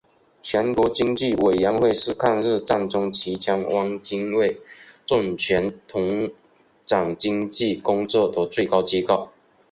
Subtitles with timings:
[0.41, 4.59] 全国经济委员会是抗日战争期间汪精卫
[5.05, 6.31] 政权统
[6.83, 9.29] 掌经济工作的最高机构。